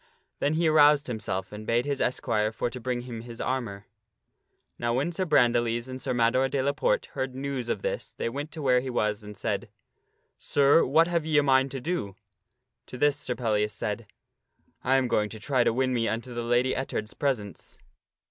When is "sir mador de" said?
6.01-6.59